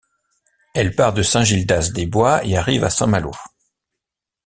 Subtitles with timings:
[0.73, 3.29] Elle part de Saint-Gildas-des-Bois et arrive à Saint-Malo.